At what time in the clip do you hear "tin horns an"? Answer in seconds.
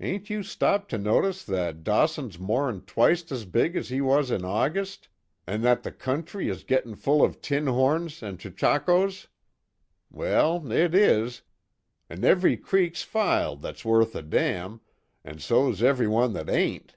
7.42-8.38